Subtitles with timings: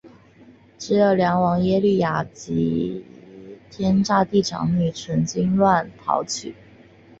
[0.79, 3.05] 只有梁王耶律雅里及
[3.69, 6.55] 天祚帝长女乘军乱逃去。